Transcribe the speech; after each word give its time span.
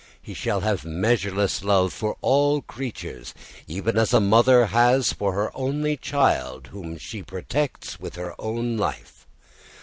He 0.19 0.33
shall 0.33 0.61
have 0.61 0.83
measureless 0.83 1.63
love 1.63 1.93
for 1.93 2.17
all 2.21 2.63
creatures, 2.63 3.35
even 3.67 3.99
as 3.99 4.13
a 4.15 4.19
mother 4.19 4.65
has 4.65 5.13
for 5.13 5.33
her 5.33 5.55
only 5.55 5.95
child, 5.95 6.69
whom 6.71 6.97
she 6.97 7.21
protects 7.21 7.99
with 7.99 8.15
her 8.15 8.33
own 8.41 8.77
life. 8.77 9.27